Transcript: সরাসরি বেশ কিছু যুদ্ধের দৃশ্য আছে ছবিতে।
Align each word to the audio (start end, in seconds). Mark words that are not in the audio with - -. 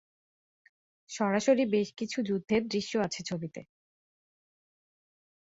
সরাসরি 1.09 1.63
বেশ 1.65 1.89
কিছু 1.97 2.17
যুদ্ধের 2.21 2.61
দৃশ্য 2.67 2.93
আছে 2.99 3.21
ছবিতে। 3.23 3.61